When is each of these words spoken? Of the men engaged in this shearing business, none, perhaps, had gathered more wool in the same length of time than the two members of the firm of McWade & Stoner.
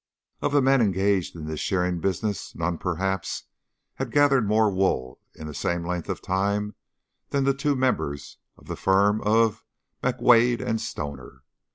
Of 0.41 0.51
the 0.53 0.63
men 0.63 0.81
engaged 0.81 1.35
in 1.35 1.45
this 1.45 1.59
shearing 1.59 1.99
business, 1.99 2.55
none, 2.55 2.79
perhaps, 2.79 3.43
had 3.93 4.09
gathered 4.11 4.47
more 4.47 4.71
wool 4.71 5.19
in 5.35 5.45
the 5.45 5.53
same 5.53 5.85
length 5.85 6.09
of 6.09 6.23
time 6.23 6.73
than 7.29 7.43
the 7.43 7.53
two 7.53 7.75
members 7.75 8.39
of 8.57 8.65
the 8.65 8.75
firm 8.75 9.21
of 9.21 9.63
McWade 10.03 10.79
& 10.79 10.79
Stoner. 10.79 11.43